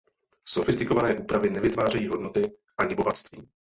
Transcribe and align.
Sofistikované 0.47 1.15
úpravy 1.15 1.49
nevytvářejí 1.49 2.07
hodnoty, 2.07 2.57
ani 2.77 2.95
bohatství. 2.95 3.47